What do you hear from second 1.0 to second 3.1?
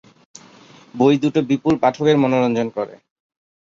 দুটো বিপুল পাঠকের মনোরঞ্জন করে।